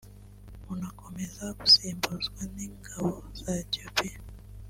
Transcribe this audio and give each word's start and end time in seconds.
unakomeza 0.73 1.45
gusumbirizwa 1.59 2.41
n’ingabo 2.55 3.11
za 3.39 3.51
Ethiopia 3.63 4.17